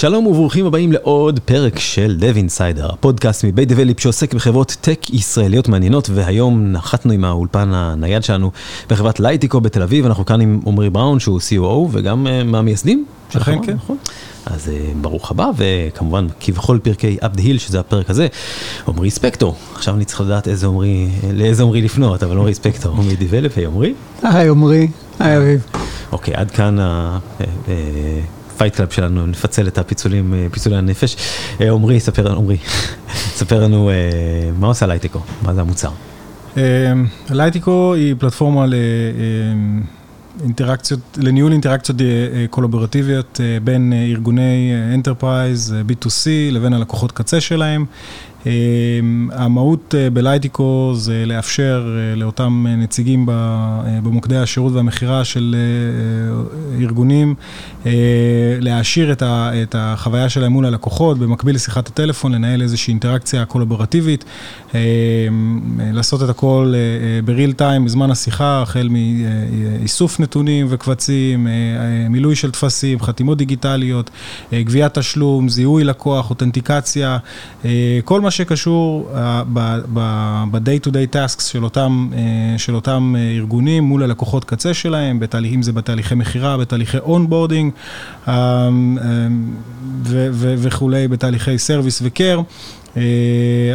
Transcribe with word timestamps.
שלום 0.00 0.26
וברוכים 0.26 0.66
הבאים 0.66 0.92
לעוד 0.92 1.40
פרק 1.44 1.78
של 1.78 2.18
Dev 2.20 2.36
Insider, 2.36 2.92
הפודקאסט 2.92 3.44
מבית 3.44 3.68
דיבלפ 3.68 4.00
שעוסק 4.00 4.34
בחברות 4.34 4.76
tech 4.80 5.10
ישראליות 5.10 5.68
מעניינות, 5.68 6.10
והיום 6.14 6.72
נחתנו 6.72 7.12
עם 7.12 7.24
האולפן 7.24 7.74
הנייד 7.74 8.24
שלנו 8.24 8.50
בחברת 8.90 9.20
לייטיקו 9.20 9.60
בתל 9.60 9.82
אביב, 9.82 10.06
אנחנו 10.06 10.24
כאן 10.24 10.40
עם 10.40 10.60
עמרי 10.66 10.90
בראון 10.90 11.20
שהוא 11.20 11.38
COO 11.40 11.88
וגם 11.90 12.26
uh, 12.26 12.44
מהמייסדים. 12.44 13.04
אכן 13.36 13.58
כן. 13.62 13.74
נכון. 13.74 13.96
אז 14.46 14.68
uh, 14.68 14.96
ברוך 15.00 15.30
הבא, 15.30 15.50
וכמובן 15.56 16.26
כבכל 16.40 16.78
פרקי 16.82 17.16
up 17.22 17.36
the 17.36 17.40
hill, 17.40 17.58
שזה 17.58 17.80
הפרק 17.80 18.10
הזה, 18.10 18.26
עמרי 18.88 19.10
ספקטור. 19.10 19.56
עכשיו 19.74 19.94
אני 19.94 20.04
צריך 20.04 20.20
לדעת 20.20 20.48
איזה 20.48 20.66
עמרי, 20.66 21.08
לאיזה 21.32 21.62
עמרי 21.62 21.82
לפנות, 21.82 22.22
אבל 22.22 22.36
עמרי 22.36 22.54
ספקטור, 22.54 22.92
עמרי 22.96 23.16
דיבלפ, 23.16 23.56
היי 23.56 23.66
עמרי. 23.66 23.94
היי 24.22 24.48
עמרי, 24.48 24.88
היי 25.18 25.36
אביב. 25.36 25.66
אוקיי, 26.12 26.34
עד 26.34 26.50
כאן 26.50 26.78
ה... 28.60 28.62
Fight 28.62 28.76
Club 28.76 28.90
שלנו, 28.90 29.26
נפצל 29.26 29.68
את 29.68 29.78
הפיצולים, 29.78 30.34
פיצולי 30.52 30.76
הנפש. 30.76 31.16
עמרי, 31.60 32.00
ספר, 32.00 32.32
עמרי, 32.32 32.56
ספר 33.38 33.64
לנו 33.64 33.90
מה 34.58 34.66
עושה 34.66 34.86
Lightico, 34.86 35.20
מה 35.42 35.54
זה 35.54 35.60
המוצר. 35.60 35.90
Lightico 37.30 37.94
היא 37.94 38.14
פלטפורמה 38.18 38.66
לאינטראקציות, 40.40 41.00
לניהול 41.16 41.52
אינטראקציות 41.52 41.98
קולברטיביות 42.50 43.40
בין 43.64 43.92
ארגוני 43.92 44.72
enterprise, 44.94 45.74
B2C, 45.88 46.26
לבין 46.52 46.72
הלקוחות 46.72 47.12
קצה 47.12 47.40
שלהם. 47.40 47.84
המהות 49.32 49.94
ב 50.12 50.21
Lightico 50.21 50.92
זה 50.94 51.24
לאפשר 51.26 51.96
לאותם 52.16 52.66
נציגים 52.68 53.26
במוקדי 54.02 54.36
השירות 54.36 54.72
והמכירה 54.72 55.24
של 55.24 55.56
ארגונים 56.80 57.34
להעשיר 58.60 59.12
את 59.22 59.74
החוויה 59.78 60.28
שלהם 60.28 60.52
מול 60.52 60.66
הלקוחות, 60.66 61.18
במקביל 61.18 61.54
לשיחת 61.54 61.88
הטלפון, 61.88 62.32
לנהל 62.32 62.62
איזושהי 62.62 62.90
אינטראקציה 62.90 63.44
קולברטיבית, 63.44 64.24
לעשות 65.92 66.22
את 66.22 66.28
הכל 66.28 66.74
בריל 67.24 67.52
טיים, 67.52 67.84
בזמן 67.84 68.10
השיחה, 68.10 68.62
החל 68.62 68.88
מאיסוף 68.90 70.20
נתונים 70.20 70.66
וקבצים, 70.70 71.46
מילוי 72.10 72.34
של 72.34 72.50
טפסים, 72.50 73.00
חתימות 73.00 73.38
דיגיטליות, 73.38 74.10
גביית 74.54 74.98
תשלום, 74.98 75.48
זיהוי 75.48 75.84
לקוח, 75.84 76.30
אותנטיקציה, 76.30 77.18
כל 78.04 78.20
מה 78.20 78.29
שקשור 78.30 79.10
ב-day 79.52 80.86
to 80.86 80.90
day 80.90 81.14
tasks 81.14 81.42
של 81.42 81.64
אותם, 81.64 82.10
של 82.56 82.74
אותם 82.74 83.14
ארגונים 83.36 83.84
מול 83.84 84.02
הלקוחות 84.02 84.44
קצה 84.44 84.74
שלהם, 84.74 85.20
אם 85.44 85.62
זה 85.62 85.72
בתהליכי 85.72 86.14
מכירה, 86.14 86.56
בתהליכי 86.56 86.98
onboarding 86.98 87.72
וכולי, 90.42 91.08
בתהליכי 91.08 91.58
service 91.58 92.02
ו 92.04 92.10
care. 92.10 92.40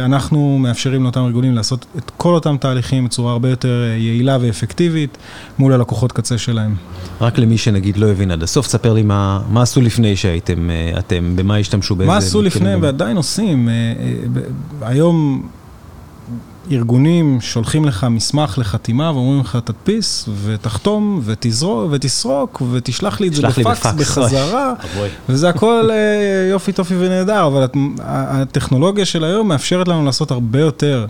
אנחנו 0.04 0.58
מאפשרים 0.58 1.02
לאותם 1.02 1.20
ארגונים 1.20 1.54
לעשות 1.54 1.86
את 1.98 2.10
כל 2.16 2.34
אותם 2.34 2.56
תהליכים 2.60 3.04
בצורה 3.04 3.32
הרבה 3.32 3.50
יותר 3.50 3.84
יעילה 3.98 4.38
ואפקטיבית 4.40 5.18
מול 5.58 5.72
הלקוחות 5.72 6.12
קצה 6.12 6.38
שלהם. 6.38 6.74
רק 7.20 7.38
למי 7.38 7.58
שנגיד 7.58 7.96
לא 7.96 8.10
הבין 8.10 8.30
עד 8.30 8.42
הסוף, 8.42 8.66
ספר 8.66 8.92
לי 8.92 9.02
מה, 9.02 9.40
מה 9.50 9.62
עשו 9.62 9.80
לפני 9.80 10.16
שהייתם, 10.16 10.70
אתם, 10.98 11.32
במה 11.36 11.56
השתמשו 11.56 11.96
באיזה... 11.96 12.12
מה 12.12 12.18
עשו 12.18 12.42
לפני 12.42 12.74
ועדיין 12.74 13.16
עושים. 13.16 13.68
היום 14.80 15.42
ארגונים 16.72 17.38
שולחים 17.40 17.84
לך 17.84 18.06
מסמך 18.10 18.58
לחתימה 18.58 19.12
ואומרים 19.12 19.40
לך 19.40 19.58
תדפיס 19.64 20.28
ותחתום 20.44 21.20
ותזרוק 21.24 21.88
ותסרוק 21.90 22.62
ותשלח 22.72 23.20
לי 23.20 23.28
את 23.28 23.34
זה 23.34 23.42
בפקס 23.42 23.86
בחזרה. 23.86 24.72
וזה 25.28 25.48
הכל 25.48 25.90
יופי 26.50 26.72
טופי 26.72 26.94
ונהדר 26.98 27.46
אבל 27.46 27.66
הטכנולוגיה 28.00 29.04
של 29.04 29.24
היום 29.24 29.48
מאפשרת 29.48 29.88
לנו 29.88 30.04
לעשות 30.04 30.30
הרבה 30.30 30.60
יותר 30.60 31.06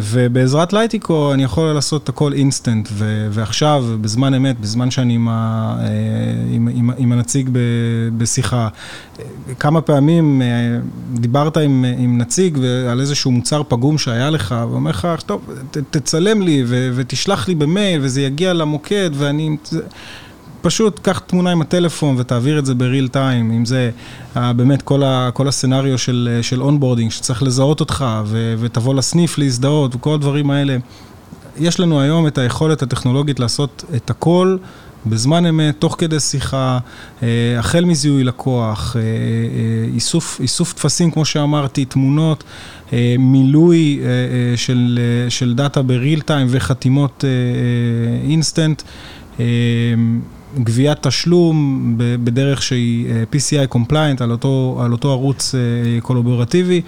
ובעזרת 0.00 0.72
Lightico 0.72 1.34
אני 1.34 1.44
יכול 1.44 1.72
לעשות 1.72 2.04
את 2.04 2.08
הכל 2.08 2.32
אינסטנט 2.32 2.88
ועכשיו 3.30 3.84
בזמן 4.00 4.34
אמת, 4.34 4.60
בזמן 4.60 4.90
שאני 4.90 5.14
עם, 5.14 5.28
עם, 6.50 6.68
עם, 6.74 6.90
עם 6.98 7.12
הנציג 7.12 7.50
בשיחה, 8.18 8.68
כמה 9.58 9.80
פעמים 9.80 10.42
דיברת 11.14 11.56
עם, 11.56 11.84
עם 11.98 12.18
נציג 12.18 12.58
על 12.90 13.00
איזשהו 13.00 13.30
מוצר 13.30 13.62
פגום 13.68 13.98
שהיה 13.98 14.30
לך 14.30 14.54
ואומר 14.70 14.90
לך, 14.90 15.08
טוב, 15.26 15.50
תצלם 15.90 16.42
לי 16.42 16.64
ותשלח 16.66 17.48
לי 17.48 17.54
במייל 17.54 18.00
וזה 18.02 18.22
יגיע 18.22 18.52
למוקד 18.52 19.10
ואני... 19.14 19.56
פשוט 20.60 21.00
קח 21.02 21.18
תמונה 21.18 21.50
עם 21.50 21.60
הטלפון 21.60 22.14
ותעביר 22.18 22.58
את 22.58 22.66
זה 22.66 22.74
ב 22.74 22.81
real 22.81 23.08
time, 23.08 23.50
אם 23.50 23.64
זה 23.64 23.90
באמת 24.36 24.82
כל, 24.82 25.02
ה, 25.02 25.30
כל 25.32 25.48
ה 25.48 25.54
scenario 25.54 25.98
של, 25.98 26.38
של 26.42 26.62
onboarding, 26.62 27.10
שצריך 27.10 27.42
לזהות 27.42 27.80
אותך 27.80 28.04
ו, 28.26 28.54
ותבוא 28.58 28.94
לסניף 28.94 29.38
להזדהות 29.38 29.94
וכל 29.94 30.14
הדברים 30.14 30.50
האלה. 30.50 30.76
יש 31.60 31.80
לנו 31.80 32.00
היום 32.00 32.26
את 32.26 32.38
היכולת 32.38 32.82
הטכנולוגית 32.82 33.40
לעשות 33.40 33.84
את 33.96 34.10
הכל 34.10 34.56
בזמן 35.06 35.46
אמת, 35.46 35.76
תוך 35.78 35.96
כדי 35.98 36.20
שיחה, 36.20 36.78
החל 37.58 37.84
מזיהוי 37.84 38.24
לקוח, 38.24 38.96
איסוף, 39.94 40.40
איסוף 40.40 40.72
טפסים, 40.72 41.10
כמו 41.10 41.24
שאמרתי, 41.24 41.84
תמונות, 41.84 42.44
מילוי 43.18 44.00
של, 44.56 44.98
של 45.28 45.54
דאטה 45.54 45.82
ב 45.82 45.90
real 45.90 46.20
time 46.20 46.46
וחתימות 46.50 47.24
אינסטנט. 48.28 48.82
גביית 50.58 51.06
תשלום 51.06 51.94
בדרך 51.96 52.62
שהיא 52.62 53.06
PCI 53.32 53.74
compliant 53.74 54.22
על 54.22 54.30
אותו, 54.30 54.80
על 54.84 54.92
אותו 54.92 55.10
ערוץ 55.10 55.54
קולברטיבי 56.02 56.82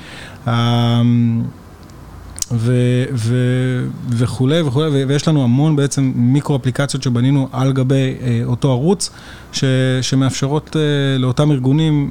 וכולי 4.09 4.63
וכולי, 4.63 5.05
ויש 5.05 5.29
לנו 5.29 5.45
המון 5.45 5.77
בעצם 5.77 6.13
מיקרו 6.15 6.57
אפליקציות 6.57 7.03
שבנינו 7.03 7.49
על 7.53 7.73
גבי 7.73 8.15
אותו 8.45 8.71
ערוץ, 8.71 9.11
ש, 9.53 9.65
שמאפשרות 10.03 10.77
לאותם 11.19 11.51
ארגונים 11.51 12.11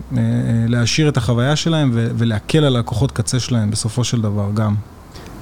להעשיר 0.68 1.10
את 1.10 1.18
החוויה 1.18 1.56
שלהם 1.56 1.92
ולהקל 1.94 2.64
על 2.64 2.78
לקוחות 2.78 3.12
קצה 3.12 3.40
שלהם 3.40 3.72
בסופו 3.72 4.04
של 4.04 4.22
דבר 4.22 4.50
גם. 4.54 4.76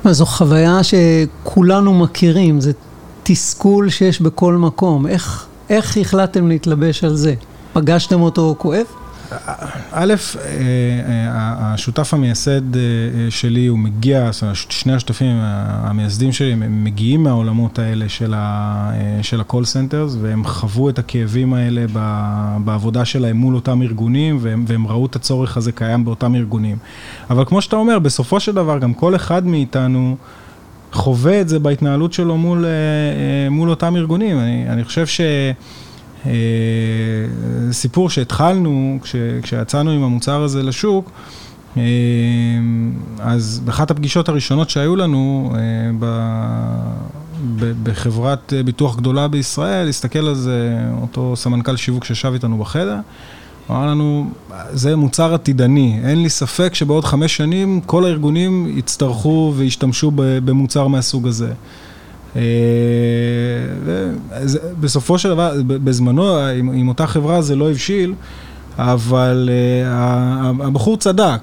זו 0.06 0.26
חוויה 0.26 0.80
שכולנו 0.84 1.94
מכירים, 1.94 2.62
זה 2.62 2.72
תסכול 3.24 3.90
שיש 3.90 4.22
בכל 4.22 4.54
מקום, 4.54 5.08
איך... 5.08 5.47
איך 5.70 5.98
החלטתם 5.98 6.48
להתלבש 6.48 7.04
על 7.04 7.16
זה? 7.16 7.34
פגשתם 7.74 8.22
אותו 8.22 8.56
כואב? 8.58 8.86
א', 9.92 10.14
השותף 11.36 12.14
המייסד 12.14 12.62
שלי, 13.30 13.68
הוא 13.68 13.80
מגיע, 13.80 14.30
שני 14.54 14.94
השותפים 14.94 15.36
המייסדים 15.42 16.32
שלי, 16.32 16.54
הם 16.54 16.84
מגיעים 16.84 17.24
מהעולמות 17.24 17.80
האלה 17.80 18.10
של 18.10 18.34
ה-call 18.34 19.64
centers, 19.74 20.16
והם 20.22 20.44
חוו 20.46 20.90
את 20.90 21.00
הכאבים 21.00 21.54
האלה 21.54 21.86
בעבודה 22.66 23.06
שלהם 23.06 23.38
מול 23.38 23.56
אותם 23.56 23.82
ארגונים, 23.82 24.40
והם 24.42 24.88
ראו 24.88 25.06
את 25.06 25.16
הצורך 25.16 25.58
הזה 25.58 25.72
קיים 25.72 26.06
באותם 26.06 26.36
ארגונים. 26.36 26.78
אבל 27.30 27.46
כמו 27.46 27.62
שאתה 27.62 27.76
אומר, 27.76 28.00
בסופו 28.00 28.40
של 28.40 28.52
דבר, 28.52 28.80
גם 28.80 28.94
כל 28.94 29.16
אחד 29.16 29.46
מאיתנו, 29.46 30.18
חווה 30.98 31.42
את 31.42 31.50
זה 31.50 31.60
בהתנהלות 31.60 32.14
שלו 32.14 32.38
מול, 32.38 32.66
מול 33.52 33.70
אותם 33.70 33.96
ארגונים. 33.96 34.40
אני, 34.40 34.66
אני 34.70 34.84
חושב 34.84 35.06
שסיפור 37.72 38.10
שהתחלנו, 38.10 39.00
כש, 39.02 39.16
כשיצאנו 39.42 39.92
עם 39.92 40.04
המוצר 40.04 40.42
הזה 40.42 40.64
לשוק, 40.64 41.12
אז 43.20 43.62
באחת 43.66 43.92
הפגישות 43.92 44.30
הראשונות 44.30 44.70
שהיו 44.70 44.96
לנו 44.96 45.54
בחברת 47.84 48.54
ביטוח 48.66 48.98
גדולה 48.98 49.28
בישראל, 49.28 49.86
להסתכל 49.86 50.28
על 50.28 50.36
זה 50.36 50.78
אותו 51.02 51.36
סמנכ"ל 51.36 51.76
שיווק 51.76 52.06
שישב 52.06 52.32
איתנו 52.34 52.58
בחדר, 52.58 52.98
אמר 53.70 53.86
לנו, 53.88 54.30
זה 54.72 54.96
מוצר 54.96 55.34
עתידני, 55.34 56.00
אין 56.04 56.24
לי 56.24 56.30
ספק 56.30 56.74
שבעוד 56.74 57.06
חמש 57.06 57.38
שנים 57.38 57.82
כל 57.86 58.06
הארגונים 58.06 58.78
יצטרכו 58.78 59.54
וישתמשו 59.56 60.12
במוצר 60.16 60.88
מהסוג 60.88 61.28
הזה. 61.28 61.52
בסופו 64.80 65.18
של 65.18 65.30
דבר, 65.30 65.54
בזמנו, 65.68 66.38
עם 66.74 66.88
אותה 66.88 67.08
חברה 67.08 67.42
זה 67.42 67.56
לא 67.56 67.72
הבשיל, 67.72 68.14
אבל 68.78 69.50
הבחור 70.60 70.98
צדק. 70.98 71.40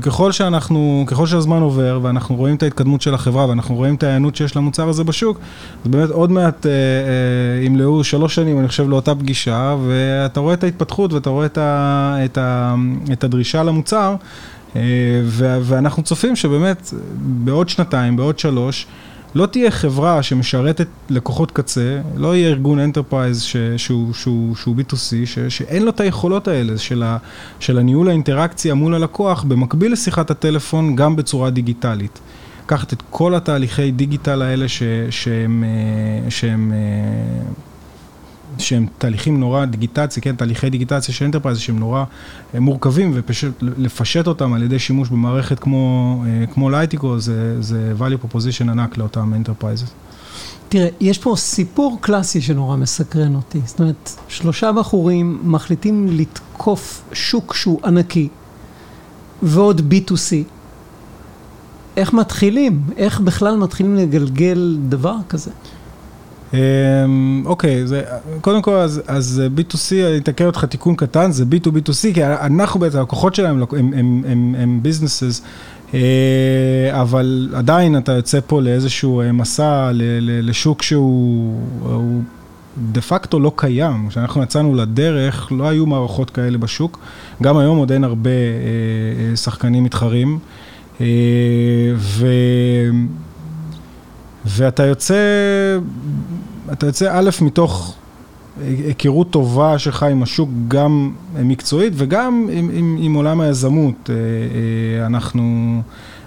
ככל 0.00 0.32
שאנחנו, 0.32 1.04
ככל 1.06 1.26
שהזמן 1.26 1.62
עובר 1.62 2.00
ואנחנו 2.02 2.36
רואים 2.36 2.56
את 2.56 2.62
ההתקדמות 2.62 3.02
של 3.02 3.14
החברה 3.14 3.48
ואנחנו 3.48 3.74
רואים 3.74 3.94
את 3.94 4.02
ההיענות 4.02 4.36
שיש 4.36 4.56
למוצר 4.56 4.88
הזה 4.88 5.04
בשוק, 5.04 5.38
אז 5.84 5.90
באמת 5.90 6.10
עוד 6.10 6.30
מעט 6.30 6.66
ימלאו 7.62 8.04
שלוש 8.04 8.34
שנים, 8.34 8.58
אני 8.58 8.68
חושב, 8.68 8.88
לאותה 8.88 9.14
פגישה, 9.14 9.76
ואתה 9.86 10.40
רואה 10.40 10.54
את 10.54 10.64
ההתפתחות 10.64 11.12
ואתה 11.12 11.30
רואה 11.30 11.46
את, 11.46 11.58
ה, 11.58 12.16
את, 12.24 12.38
ה, 12.38 12.74
את 13.12 13.24
הדרישה 13.24 13.62
למוצר, 13.62 14.16
ואנחנו 15.60 16.02
צופים 16.02 16.36
שבאמת 16.36 16.94
בעוד 17.20 17.68
שנתיים, 17.68 18.16
בעוד 18.16 18.38
שלוש, 18.38 18.86
לא 19.34 19.46
תהיה 19.46 19.70
חברה 19.70 20.22
שמשרתת 20.22 20.86
לקוחות 21.10 21.50
קצה, 21.50 22.00
לא 22.16 22.36
יהיה 22.36 22.48
ארגון 22.48 22.78
enterprise 22.78 23.42
שהוא, 23.76 24.14
שהוא, 24.14 24.56
שהוא 24.56 24.76
B2C, 24.76 24.96
ש, 25.24 25.38
שאין 25.48 25.82
לו 25.82 25.90
את 25.90 26.00
היכולות 26.00 26.48
האלה 26.48 26.78
של, 26.78 27.02
ה, 27.02 27.16
של 27.60 27.78
הניהול 27.78 28.08
האינטראקציה 28.08 28.74
מול 28.74 28.94
הלקוח, 28.94 29.42
במקביל 29.42 29.92
לשיחת 29.92 30.30
הטלפון, 30.30 30.96
גם 30.96 31.16
בצורה 31.16 31.50
דיגיטלית. 31.50 32.20
לקחת 32.64 32.92
את 32.92 33.02
כל 33.10 33.34
התהליכי 33.34 33.90
דיגיטל 33.90 34.42
האלה 34.42 34.68
ש, 34.68 34.82
שהם, 35.10 35.64
אה, 35.64 36.30
שהם, 36.30 36.72
אה, 36.72 37.52
שהם 38.58 38.86
תהליכים 38.98 39.40
נורא 39.40 39.64
דיגיטציה, 39.64 40.22
כן, 40.22 40.36
תהליכי 40.36 40.70
דיגיטציה 40.70 41.14
של 41.14 41.24
enterprise 41.24 41.58
שהם 41.58 41.78
נורא 41.78 42.04
אה, 42.54 42.60
מורכבים 42.60 43.10
ופשוט 43.14 43.62
לפשט 43.62 44.26
אותם 44.26 44.52
על 44.52 44.62
ידי 44.62 44.78
שימוש 44.78 45.08
במערכת 45.08 45.58
כמו, 45.58 46.24
כמו 46.52 46.70
Lightico, 46.70 47.18
זה, 47.18 47.62
זה 47.62 47.92
value 47.98 48.24
proposition 48.26 48.70
ענק 48.70 48.98
לאותם 48.98 49.34
enterprises. 49.34 49.90
תראה, 50.68 50.88
יש 51.00 51.18
פה 51.18 51.34
סיפור 51.36 51.98
קלאסי 52.00 52.40
שנורא 52.40 52.76
מסקרן 52.76 53.34
אותי. 53.34 53.60
זאת 53.64 53.80
אומרת, 53.80 54.10
שלושה 54.28 54.72
בחורים 54.72 55.40
מחליטים 55.42 56.06
לתקוף 56.10 57.02
שוק 57.12 57.54
שהוא 57.54 57.80
ענקי, 57.84 58.28
ועוד 59.42 59.80
B2C. 59.80 60.34
איך 61.96 62.12
מתחילים? 62.12 62.82
איך 62.96 63.20
בכלל 63.20 63.56
מתחילים 63.56 63.96
לגלגל 63.96 64.76
דבר 64.88 65.16
כזה? 65.28 65.50
אמ, 66.54 67.42
אוקיי, 67.46 67.86
זה, 67.86 68.02
קודם 68.40 68.62
כל, 68.62 68.74
אז, 68.74 69.02
אז 69.06 69.42
B2C, 69.56 69.92
אני 69.92 70.18
אתקן 70.18 70.46
אותך 70.46 70.64
תיקון 70.64 70.96
קטן, 70.96 71.30
זה 71.30 71.44
B2B2C, 71.44 72.14
כי 72.14 72.24
אנחנו 72.24 72.80
בעצם, 72.80 72.98
הלקוחות 72.98 73.34
שלהם 73.34 73.62
הם, 73.62 73.92
הם, 73.94 74.24
הם, 74.26 74.54
הם, 74.58 74.80
businesses, 74.84 75.42
אה, 75.94 77.00
אבל 77.00 77.48
עדיין 77.54 77.98
אתה 77.98 78.12
יוצא 78.12 78.38
פה 78.46 78.62
לאיזשהו 78.62 79.20
אה, 79.20 79.32
מסע, 79.32 79.90
לשוק 80.20 80.82
שהוא 80.82 82.22
דה 82.92 83.00
פקטו 83.00 83.40
לא 83.40 83.52
קיים. 83.56 84.08
כשאנחנו 84.08 84.42
יצאנו 84.42 84.74
לדרך, 84.74 85.52
לא 85.52 85.68
היו 85.68 85.86
מערכות 85.86 86.30
כאלה 86.30 86.58
בשוק. 86.58 86.98
גם 87.42 87.58
היום 87.58 87.78
עוד 87.78 87.92
אין 87.92 88.04
הרבה 88.04 88.30
אה, 88.30 89.36
שחקנים 89.36 89.84
מתחרים. 89.84 90.38
ו... 91.96 92.26
ואתה 94.46 94.86
יוצא, 94.86 95.14
אתה 96.72 96.86
יוצא 96.86 97.10
א', 97.12 97.30
מתוך 97.42 97.96
היכרות 98.60 99.30
טובה 99.30 99.78
שלך 99.78 100.02
עם 100.02 100.22
השוק, 100.22 100.50
גם 100.68 101.12
מקצועית 101.42 101.92
וגם 101.96 102.48
עם, 102.52 102.70
עם, 102.72 102.96
עם 103.00 103.14
עולם 103.14 103.40
היזמות. 103.40 104.10
אה, 104.10 104.14
אה, 104.14 105.06
אנחנו, 105.06 105.42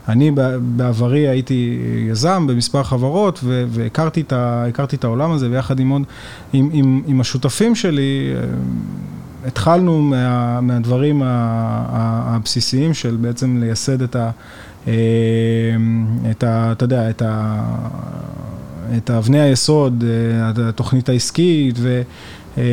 אני 0.08 0.32
בעברי 0.60 1.28
הייתי 1.28 1.80
יזם 2.10 2.48
במספר 2.48 2.84
חברות 2.84 3.40
והכרתי 3.44 4.22
את, 4.22 4.34
ה, 4.34 4.66
את 4.94 5.04
העולם 5.04 5.32
הזה 5.32 5.50
ויחד 5.52 5.80
עם 5.80 5.90
עוד, 5.90 6.02
עם, 6.54 6.70
עם, 6.74 7.02
עם 7.08 7.22
השותפים 7.22 7.76
שלי. 7.76 8.34
התחלנו 9.46 10.02
מה, 10.02 10.62
מהדברים 10.62 11.22
הבסיסיים 11.26 12.94
של 12.94 13.18
בעצם 13.22 13.58
לייסד 13.58 14.02
את 14.02 14.16
ה... 14.16 14.32
אה, 14.88 14.94
את 16.32 16.44
ה... 16.44 16.72
אתה 16.72 16.84
יודע, 16.84 17.10
את 17.10 17.22
ה... 17.22 17.64
את 18.98 19.10
אבני 19.10 19.40
היסוד, 19.40 20.04
אה, 20.08 20.70
התוכנית 20.70 21.10
העסקית 21.10 21.76
ו, 21.80 22.02
אה, 22.58 22.64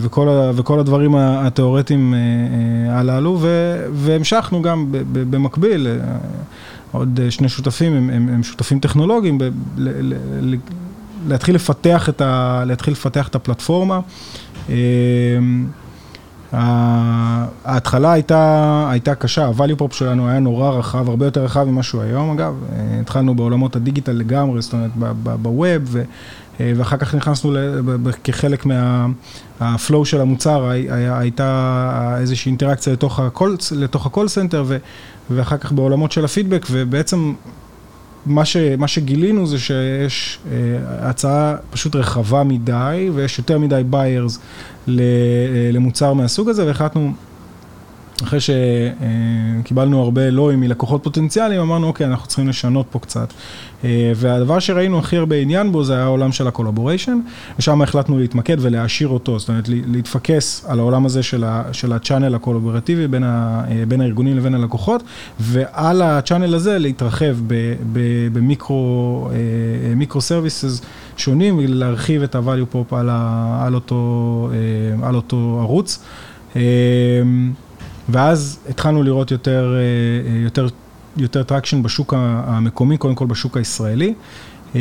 וכל, 0.00 0.28
וכל 0.54 0.78
הדברים 0.80 1.14
התיאורטיים 1.16 2.14
הללו, 2.88 3.38
והמשכנו 3.92 4.62
גם 4.62 4.86
במקביל, 5.12 5.86
עוד 6.92 7.20
שני 7.30 7.48
שותפים, 7.48 7.92
הם, 7.92 8.10
הם, 8.10 8.28
הם 8.28 8.42
שותפים 8.42 8.80
טכנולוגיים, 8.80 9.38
ב, 9.38 9.42
ל, 9.76 10.12
ל, 10.40 10.56
להתחיל 11.28 11.54
לפתח 11.54 12.08
ה, 12.20 12.62
להתחיל 12.66 12.92
לפתח 12.92 13.28
את 13.28 13.34
הפלטפורמה. 13.34 14.00
ההתחלה 16.52 18.12
הייתה, 18.12 18.86
הייתה 18.90 19.14
קשה, 19.14 19.46
ה-value 19.46 19.80
prop 19.80 19.94
שלנו 19.94 20.28
היה 20.28 20.40
נורא 20.40 20.70
רחב, 20.70 21.08
הרבה 21.08 21.26
יותר 21.26 21.44
רחב 21.44 21.64
ממה 21.64 21.82
שהוא 21.82 22.02
היום 22.02 22.30
אגב. 22.30 22.54
אה, 22.72 23.00
התחלנו 23.00 23.34
בעולמות 23.34 23.76
הדיגיטל 23.76 24.12
לגמרי, 24.12 24.62
זאת 24.62 24.72
אומרת 24.72 24.90
בווב, 25.22 25.96
אה, 26.60 26.72
ואחר 26.76 26.96
כך 26.96 27.14
נכנסנו 27.14 27.52
כחלק 28.24 28.66
מהפלואו 29.60 30.04
של 30.04 30.20
המוצר, 30.20 30.68
הייתה 31.10 32.16
איזושהי 32.20 32.50
אינטראקציה 32.50 32.92
לתוך 32.92 33.20
ה-call 33.20 34.28
center, 34.34 34.72
ואחר 35.30 35.56
כך 35.56 35.72
בעולמות 35.72 36.12
של 36.12 36.24
הפידבק, 36.24 36.66
ובעצם 36.70 37.32
מה, 38.26 38.44
ש, 38.44 38.56
מה 38.56 38.88
שגילינו 38.88 39.46
זה 39.46 39.58
שיש 39.58 40.38
אה, 40.52 40.58
הצעה 41.08 41.56
פשוט 41.70 41.96
רחבה 41.96 42.42
מדי, 42.42 43.10
ויש 43.14 43.38
יותר 43.38 43.58
מדי 43.58 43.82
ביירס 43.90 44.38
למוצר 45.72 46.12
מהסוג 46.12 46.48
הזה, 46.48 46.66
והחלטנו 46.66 47.12
אחרי 48.22 48.38
שקיבלנו 48.40 50.02
הרבה 50.02 50.30
לואים 50.30 50.60
מלקוחות 50.60 51.04
פוטנציאליים, 51.04 51.60
אמרנו, 51.60 51.86
אוקיי, 51.86 52.06
אנחנו 52.06 52.26
צריכים 52.26 52.48
לשנות 52.48 52.86
פה 52.90 52.98
קצת. 52.98 53.32
אה, 53.84 54.12
והדבר 54.16 54.58
שראינו 54.58 54.98
הכי 54.98 55.16
הרבה 55.16 55.36
עניין 55.36 55.72
בו 55.72 55.84
זה 55.84 55.94
היה 55.94 56.02
העולם 56.02 56.32
של 56.32 56.46
ה 56.48 56.53
collaboration, 56.53 57.18
ושם 57.58 57.82
החלטנו 57.82 58.18
להתמקד 58.18 58.56
ולהעשיר 58.60 59.08
אותו, 59.08 59.38
זאת 59.38 59.48
אומרת, 59.48 59.68
להתפקס 59.68 60.64
על 60.68 60.78
העולם 60.78 61.06
הזה 61.06 61.22
של 61.22 61.44
ה-channel 61.92 62.36
הקולבורטיבי 62.36 63.08
בין, 63.08 63.24
אה, 63.24 63.62
בין 63.88 64.00
הארגונים 64.00 64.36
לבין 64.36 64.54
הלקוחות, 64.54 65.02
ועל 65.40 66.02
ה-channel 66.02 66.54
הזה 66.54 66.78
להתרחב 66.78 67.36
ב 68.32 68.48
micro 68.48 69.28
micro 69.96 70.20
services 70.20 70.80
שונים, 71.16 71.58
ולהרחיב 71.58 72.22
את 72.22 72.34
ה-value 72.34 72.74
prop 72.74 72.94
אה, 72.94 73.00
על 75.02 75.14
אותו 75.14 75.58
ערוץ. 75.60 75.98
ואז 78.08 78.58
התחלנו 78.68 79.02
לראות 79.02 79.30
יותר, 79.30 79.74
אה, 79.74 80.32
אה, 80.32 80.38
יותר, 80.38 80.66
יותר 81.16 81.42
traction 81.42 81.82
בשוק 81.82 82.14
המקומי, 82.16 82.98
קודם 82.98 83.14
כל 83.14 83.26
בשוק 83.26 83.56
הישראלי. 83.56 84.14
אה, 84.76 84.80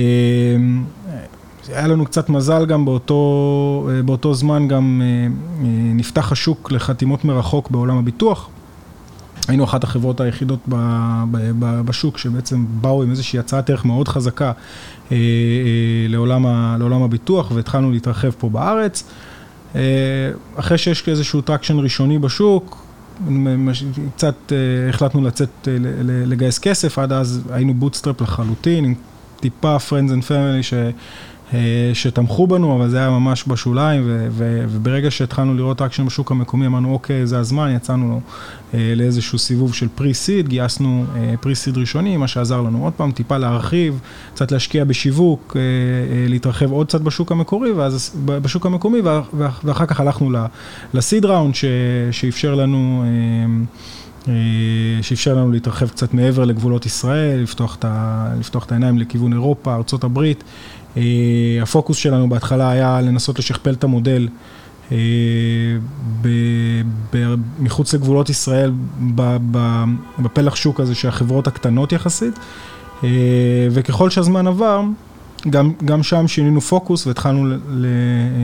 היה 1.67 1.87
לנו 1.87 2.05
קצת 2.05 2.29
מזל 2.29 2.65
גם 2.65 2.85
באותו, 2.85 3.89
באותו 4.05 4.33
זמן, 4.33 4.67
גם 4.67 5.01
נפתח 5.95 6.31
השוק 6.31 6.71
לחתימות 6.71 7.25
מרחוק 7.25 7.71
בעולם 7.71 7.97
הביטוח. 7.97 8.49
היינו 9.47 9.63
אחת 9.63 9.83
החברות 9.83 10.21
היחידות 10.21 10.59
ב, 10.69 10.75
ב, 11.31 11.51
ב, 11.59 11.81
בשוק 11.81 12.17
שבעצם 12.17 12.65
באו 12.81 13.03
עם 13.03 13.11
איזושהי 13.11 13.39
הצעת 13.39 13.69
ערך 13.69 13.85
מאוד 13.85 14.07
חזקה 14.07 14.51
לעולם, 16.09 16.45
ה, 16.45 16.75
לעולם 16.79 17.03
הביטוח 17.03 17.51
והתחלנו 17.51 17.91
להתרחב 17.91 18.31
פה 18.31 18.49
בארץ. 18.49 19.03
אחרי 20.55 20.77
שיש 20.77 21.09
איזשהו 21.09 21.41
traction 21.41 21.79
ראשוני 21.79 22.19
בשוק, 22.19 22.80
קצת 24.15 24.35
אה, 24.51 24.89
החלטנו 24.89 25.21
לצאת, 25.21 25.67
אה, 25.67 25.73
לגייס 26.03 26.59
כסף, 26.59 26.99
עד 26.99 27.11
אז 27.11 27.41
היינו 27.51 27.73
bootstrap 27.73 28.21
לחלוטין, 28.21 28.85
עם 28.85 28.93
טיפה 29.39 29.77
friends 29.77 30.11
and 30.11 30.23
family 30.27 30.63
ש... 30.63 30.73
אה, 31.53 31.91
שתמכו 31.93 32.47
בנו, 32.47 32.75
אבל 32.75 32.89
זה 32.89 32.97
היה 32.97 33.09
ממש 33.09 33.43
בשוליים, 33.47 34.03
וברגע 34.35 35.11
שהתחלנו 35.11 35.53
לראות 35.53 35.81
אקשן 35.81 36.05
בשוק 36.05 36.31
המקומי, 36.31 36.65
אמרנו, 36.65 36.93
אוקיי, 36.93 37.27
זה 37.27 37.39
הזמן, 37.39 37.73
יצאנו 37.75 38.21
אה, 38.73 38.93
לאיזשהו 38.95 39.39
סיבוב 39.39 39.73
של 39.73 39.87
pre-seed, 39.95 40.49
גייסנו 40.49 41.05
אה, 41.15 41.33
pre-seed 41.41 41.77
ראשוני, 41.77 42.17
מה 42.17 42.27
שעזר 42.27 42.61
לנו 42.61 42.83
עוד 42.83 42.93
פעם, 42.93 43.11
טיפה 43.11 43.37
להרחיב, 43.37 43.99
קצת 44.33 44.51
להשקיע 44.51 44.83
בשיווק, 44.83 45.57
להתרחב 46.27 46.71
עוד 46.71 46.87
קצת 46.87 47.01
בשוק 47.01 47.31
המקורי, 47.31 47.71
ואז 47.71 48.15
בשוק 48.25 48.65
המקומי, 48.65 48.99
ואחר 49.63 49.85
כך 49.85 49.99
הלכנו 49.99 50.31
לסיד 50.93 51.25
ראונד, 51.25 51.55
שאפשר 52.11 52.55
לנו... 52.55 53.03
שאפשר 55.01 55.35
לנו 55.35 55.51
להתרחב 55.51 55.89
קצת 55.89 56.13
מעבר 56.13 56.45
לגבולות 56.45 56.85
ישראל, 56.85 57.39
לפתוח 57.39 57.75
את, 57.75 57.85
ה, 57.85 58.27
לפתוח 58.39 58.65
את 58.65 58.71
העיניים 58.71 58.97
לכיוון 58.97 59.33
אירופה, 59.33 59.73
ארה"ב. 59.75 60.33
אה, 60.97 61.03
הפוקוס 61.61 61.97
שלנו 61.97 62.29
בהתחלה 62.29 62.71
היה 62.71 63.01
לנסות 63.01 63.39
לשכפל 63.39 63.73
את 63.73 63.83
המודל 63.83 64.27
אה, 64.91 64.97
מחוץ 67.59 67.93
לגבולות 67.93 68.29
ישראל, 68.29 68.71
בפלח 70.19 70.55
שוק 70.55 70.79
הזה 70.79 70.95
של 70.95 71.07
החברות 71.07 71.47
הקטנות 71.47 71.91
יחסית, 71.91 72.39
וככל 73.71 74.09
שהזמן 74.09 74.47
עבר, 74.47 74.81
גם, 75.49 75.73
גם 75.85 76.03
שם 76.03 76.27
שינינו 76.27 76.61
פוקוס 76.61 77.07
והתחלנו 77.07 77.55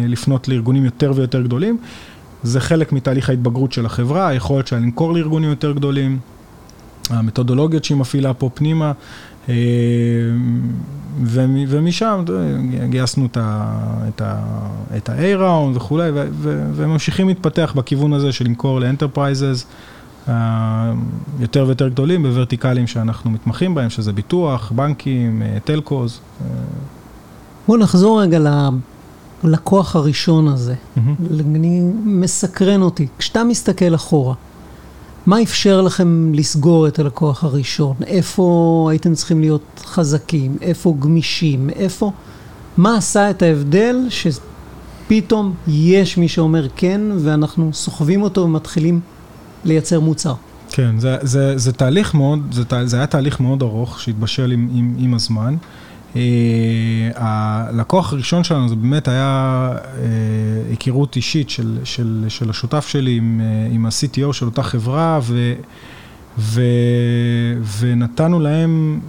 לפנות 0.08 0.48
לארגונים 0.48 0.86
יותר 0.86 1.14
ויותר 1.16 1.42
גדולים. 1.42 1.78
זה 2.44 2.60
חלק 2.60 2.94
מתהליך 2.94 3.30
ההתבגרות 3.30 3.72
של 3.72 3.86
החברה, 3.86 4.28
היכולת 4.28 4.68
שלה 4.68 4.80
למכור 4.80 5.14
לארגונים 5.14 5.50
יותר 5.50 5.72
גדולים, 5.72 6.20
המתודולוגיות 7.10 7.84
שהיא 7.84 7.98
מפעילה 7.98 8.34
פה 8.34 8.50
פנימה, 8.54 8.86
אה, 8.86 8.94
ומשם 11.68 12.24
גייסנו 12.90 13.28
את 14.18 14.22
ה-A 15.10 15.38
round 15.38 15.76
וכולי, 15.76 16.10
וממשיכים 16.76 17.28
להתפתח 17.28 17.74
בכיוון 17.76 18.14
הזה 18.14 18.32
של 18.32 18.46
למכור 18.46 18.80
ל 18.80 18.87
enterprises. 18.87 19.66
יותר 21.40 21.66
ויותר 21.68 21.88
גדולים 21.88 22.24
בוורטיקלים 22.24 22.88
שאנחנו 22.88 23.32
מתמחים 23.32 23.76
בהם, 23.76 23.90
שזה 23.90 24.14
ביטוח, 24.14 24.72
בנקים, 24.76 25.42
telcos. 25.64 26.20
בואו 27.68 27.80
נחזור 27.80 28.22
רגע 28.22 28.70
ללקוח 29.44 29.96
הראשון 29.96 30.48
הזה. 30.48 30.76
אני 31.56 31.82
מסקרן 32.04 32.82
אותי. 32.82 33.08
כשאתה 33.18 33.44
מסתכל 33.44 33.96
אחורה, 33.96 34.36
מה 35.28 35.42
אפשר 35.42 35.82
לכם 35.82 36.34
לסגור 36.34 36.88
את 36.88 37.00
הלקוח 37.00 37.44
הראשון? 37.44 37.96
איפה 38.06 38.88
הייתם 38.92 39.14
צריכים 39.14 39.42
להיות 39.42 39.82
חזקים? 39.86 40.58
איפה 40.62 40.96
גמישים? 41.00 41.70
איפה... 41.70 42.12
מה 42.78 42.98
עשה 42.98 43.30
את 43.30 43.42
ההבדל 43.42 43.96
שפתאום 44.10 45.54
יש 45.68 46.18
מי 46.18 46.28
שאומר 46.28 46.68
כן, 46.76 47.02
ואנחנו 47.20 47.74
סוחבים 47.74 48.22
אותו 48.22 48.42
ומתחילים 48.42 49.00
לייצר 49.66 50.00
מוצר? 50.00 50.34
כן, 50.72 51.00
זה, 51.00 51.18
זה, 51.22 51.58
זה 51.58 51.74
תהליך 51.74 52.14
מאוד, 52.14 52.40
זה, 52.52 52.64
זה 52.86 52.98
היה 52.98 53.08
תהליך 53.08 53.40
מאוד 53.40 53.62
ארוך 53.62 54.00
שהתבשל 54.00 54.52
עם, 54.52 54.70
עם, 54.74 54.96
עם 55.00 55.14
הזמן. 55.14 55.56
Uh, 56.18 56.20
הלקוח 57.16 58.14
הראשון 58.14 58.44
שלנו 58.44 58.70
זה 58.70 58.76
באמת 58.76 59.08
היה 59.08 59.72
uh, 59.74 59.98
היכרות 60.70 61.16
אישית 61.16 61.50
של, 61.50 61.78
של, 61.84 62.26
של 62.28 62.50
השותף 62.50 62.88
שלי 62.88 63.18
עם, 63.18 63.42
uh, 63.42 63.74
עם 63.76 63.86
ה-CTO 63.86 64.34
של 64.34 64.46
אותה 64.46 64.64
חברה, 64.64 65.20
ו, 65.22 65.54
ו, 66.38 66.62
ונתנו 67.80 68.40
להם 68.40 69.00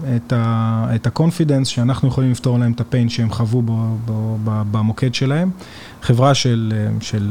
את 0.95 1.07
ה-confidence 1.07 1.65
שאנחנו 1.65 2.09
יכולים 2.09 2.31
לפתור 2.31 2.59
להם 2.59 2.73
את 2.73 2.81
הפיין 2.81 3.09
שהם 3.09 3.31
חוו 3.31 3.63
בו, 3.63 3.97
בו, 4.05 4.39
בו, 4.45 4.51
במוקד 4.71 5.15
שלהם. 5.15 5.51
חברה 6.03 6.35
של, 6.35 6.73
של 7.01 7.31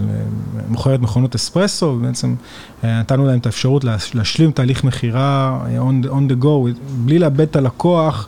מוכרת 0.70 1.00
מכונות 1.00 1.36
אספרסו, 1.36 1.86
ובעצם 1.86 2.36
נתנו 2.84 3.26
להם 3.26 3.40
את 3.40 3.46
האפשרות 3.46 3.84
להשלים 4.14 4.52
תהליך 4.52 4.84
מכירה 4.84 5.60
on, 5.78 6.06
on 6.06 6.32
the 6.32 6.44
go, 6.44 6.80
בלי 7.06 7.20
לאבד 7.20 7.42
את 7.42 7.56
הלקוח. 7.56 8.28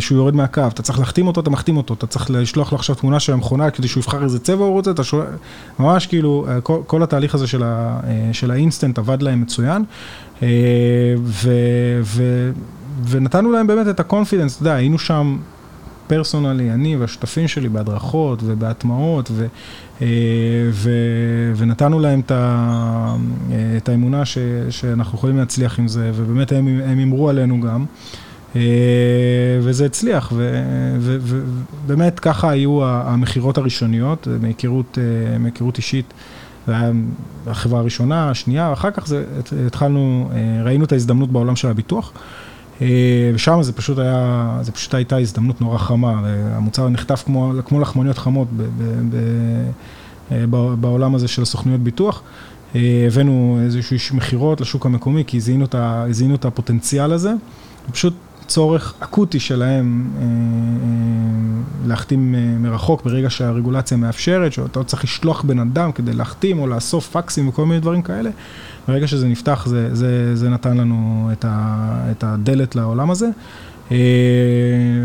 שהוא 0.00 0.18
יורד 0.18 0.36
מהקו, 0.36 0.66
אתה 0.68 0.82
צריך 0.82 0.98
להחתים 0.98 1.26
אותו, 1.26 1.40
אתה 1.40 1.50
מחתים 1.50 1.76
אותו, 1.76 1.94
אתה 1.94 2.06
צריך 2.06 2.30
לשלוח 2.30 2.72
לו 2.72 2.78
עכשיו 2.78 2.96
תמונה 2.96 3.20
של 3.20 3.32
המכונה 3.32 3.70
כדי 3.70 3.88
שהוא 3.88 4.00
יבחר 4.00 4.24
איזה 4.24 4.38
צבע 4.38 4.64
הוא 4.64 4.72
רוצה, 4.72 4.90
אתה 4.90 5.04
שואל, 5.04 5.26
ממש 5.78 6.06
כאילו, 6.06 6.46
כל, 6.62 6.78
כל 6.86 7.02
התהליך 7.02 7.34
הזה 7.34 7.46
של, 7.46 7.62
ה, 7.62 8.00
של 8.32 8.50
האינסטנט 8.50 8.98
עבד 8.98 9.22
להם 9.22 9.40
מצוין, 9.40 9.84
ו, 11.16 11.50
ו, 12.02 12.50
ונתנו 13.08 13.52
להם 13.52 13.66
באמת 13.66 13.88
את 13.88 14.00
ה 14.00 14.05
confidence, 14.05 14.54
אתה 14.54 14.62
יודע, 14.62 14.74
היינו 14.74 14.98
שם 14.98 15.36
personally, 16.12 16.70
אני 16.70 16.96
והשותפים 16.96 17.48
שלי 17.48 17.68
בהדרכות 17.68 18.42
ובהטמעות, 18.46 19.30
ו, 19.32 19.46
ו, 20.70 20.90
ונתנו 21.56 22.00
להם 22.00 22.20
את, 22.20 22.30
ה, 22.30 23.16
את 23.76 23.88
האמונה 23.88 24.24
ש, 24.24 24.38
שאנחנו 24.70 25.18
יכולים 25.18 25.36
להצליח 25.36 25.78
עם 25.78 25.88
זה, 25.88 26.10
ובאמת 26.14 26.52
הם 26.52 26.98
הימרו 26.98 27.28
עלינו 27.28 27.60
גם. 27.60 27.84
וזה 29.60 29.86
הצליח, 29.86 30.32
ובאמת 31.00 32.20
ככה 32.20 32.50
היו 32.50 32.84
המכירות 32.84 33.58
הראשוניות, 33.58 34.28
מהיכרות, 34.40 34.98
מהיכרות 35.38 35.76
אישית. 35.76 36.14
זה 36.66 36.72
היה 36.72 36.90
החברה 37.46 37.80
הראשונה, 37.80 38.30
השנייה, 38.30 38.72
אחר 38.72 38.90
כך 38.90 39.06
זה, 39.06 39.24
התחלנו, 39.66 40.30
ראינו 40.64 40.84
את 40.84 40.92
ההזדמנות 40.92 41.32
בעולם 41.32 41.56
של 41.56 41.68
הביטוח, 41.68 42.12
ושם 43.34 43.62
זה 43.62 43.72
פשוט 43.72 43.98
היה, 43.98 44.58
זה 44.62 44.72
פשוט 44.72 44.94
הייתה 44.94 45.16
הזדמנות 45.16 45.60
נורא 45.60 45.78
חמה, 45.78 46.20
המוצר 46.54 46.88
נחטף 46.88 47.22
כמו, 47.26 47.52
כמו 47.64 47.80
לחמוניות 47.80 48.18
חמות 48.18 48.48
ב, 48.56 48.62
ב, 48.78 49.16
ב, 50.50 50.74
בעולם 50.80 51.14
הזה 51.14 51.28
של 51.28 51.42
הסוכנויות 51.42 51.80
ביטוח. 51.80 52.22
הבאנו 53.06 53.60
איזשהו 53.64 53.94
איש 53.94 54.12
מכירות 54.12 54.60
לשוק 54.60 54.86
המקומי, 54.86 55.24
כי 55.26 55.40
זיהינו 55.40 56.34
את 56.34 56.44
הפוטנציאל 56.44 57.12
הזה, 57.12 57.32
פשוט 57.92 58.14
צורך 58.46 58.94
אקוטי 59.00 59.40
שלהם 59.40 60.10
אה, 60.16 60.22
אה, 60.22 61.88
להחתים 61.88 62.34
אה, 62.34 62.40
מרחוק 62.58 63.04
ברגע 63.04 63.30
שהרגולציה 63.30 63.96
מאפשרת, 63.96 64.52
שאתה 64.52 64.80
לא 64.80 64.84
צריך 64.84 65.04
לשלוח 65.04 65.42
בן 65.42 65.58
אדם 65.58 65.92
כדי 65.92 66.12
להחתים 66.12 66.58
או 66.58 66.66
לאסוף 66.66 67.08
פקסים 67.08 67.48
וכל 67.48 67.66
מיני 67.66 67.80
דברים 67.80 68.02
כאלה. 68.02 68.30
ברגע 68.88 69.06
שזה 69.06 69.28
נפתח, 69.28 69.66
זה, 69.66 69.94
זה, 69.94 70.36
זה 70.36 70.48
נתן 70.48 70.76
לנו 70.76 71.28
את, 71.32 71.44
ה, 71.48 71.86
את 72.10 72.24
הדלת 72.24 72.76
לעולם 72.76 73.10
הזה. 73.10 73.28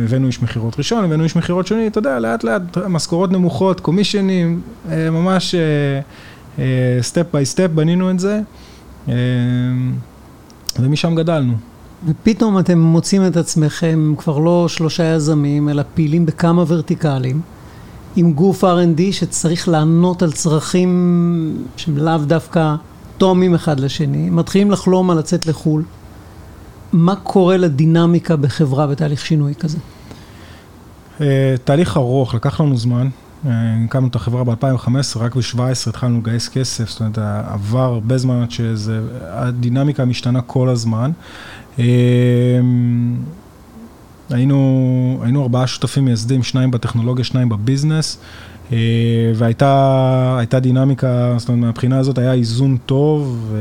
הבאנו 0.05 0.27
איש 0.27 0.43
מכירות 0.43 0.77
ראשון, 0.77 1.03
הבאנו 1.03 1.24
איש 1.24 1.36
מכירות 1.36 1.67
שני, 1.67 1.88
אתה 1.88 2.00
יודע, 2.00 2.19
לאט 2.19 2.43
לאט, 2.43 2.77
משכורות 2.77 3.31
נמוכות, 3.31 3.79
קומישנים, 3.79 4.62
ממש 4.89 5.55
step 7.01 7.25
by 7.34 7.46
step 7.46 7.70
בנינו 7.75 8.12
את 8.12 8.19
זה, 8.19 8.41
ומשם 10.79 11.15
גדלנו. 11.15 11.53
ופתאום 12.07 12.60
אתם 12.60 12.79
מוצאים 12.79 13.27
את 13.27 13.38
עצמכם 13.38 14.13
כבר 14.17 14.39
לא 14.39 14.67
שלושה 14.67 15.03
יזמים, 15.03 15.69
אלא 15.69 15.84
פעילים 15.93 16.25
בכמה 16.25 16.63
ורטיקלים, 16.67 17.41
עם 18.15 18.34
גוף 18.34 18.63
R&D 18.63 19.01
שצריך 19.12 19.67
לענות 19.67 20.24
על 20.24 20.31
צרכים 20.31 21.65
שהם 21.77 21.98
לאו 21.98 22.17
דווקא 22.17 22.75
תואמים 23.17 23.55
אחד 23.55 23.79
לשני, 23.79 24.29
מתחילים 24.29 24.71
לחלום 24.71 25.09
על 25.12 25.17
לצאת 25.17 25.45
לחו"ל. 25.45 25.83
מה 26.93 27.15
קורה 27.15 27.57
לדינמיקה 27.57 28.36
בחברה 28.36 28.88
בתהליך 28.88 29.25
שינוי 29.25 29.55
כזה? 29.55 29.77
אה, 31.21 31.55
תהליך 31.63 31.97
ארוך, 31.97 32.36
לקח 32.36 32.62
לנו 32.62 32.77
זמן. 32.77 33.07
אה, 33.45 33.51
הקמנו 33.86 34.07
את 34.07 34.15
החברה 34.15 34.43
ב-2015, 34.43 35.19
רק 35.19 35.36
ב-2017 35.36 35.89
התחלנו 35.89 36.19
לגייס 36.19 36.50
כסף, 36.50 36.89
זאת 36.89 37.00
אומרת, 37.00 37.17
עבר 37.47 37.79
הרבה 37.79 38.17
זמן 38.17 38.41
עד 38.41 38.51
שזה, 38.51 39.00
הדינמיקה 39.29 40.05
משתנה 40.05 40.41
כל 40.41 40.69
הזמן. 40.69 41.12
אמ, 41.79 41.86
היינו, 44.29 45.19
היינו 45.24 45.41
ארבעה 45.43 45.67
שותפים 45.67 46.05
מייסדים, 46.05 46.43
שניים 46.43 46.71
בטכנולוגיה, 46.71 47.24
שניים 47.24 47.50
בביזנס, 47.50 48.17
אה, 48.17 48.21
והייתה 49.36 50.59
דינמיקה, 50.59 51.33
זאת 51.38 51.50
אומרת, 51.50 51.62
מהבחינה 51.62 52.00
הזאת 52.00 52.17
היה 52.17 52.33
איזון 52.33 52.77
טוב. 52.86 53.53